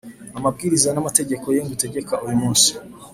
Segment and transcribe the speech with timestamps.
[0.37, 2.71] amabwiriza n’amategeko ye ngutegeka uyu munsi,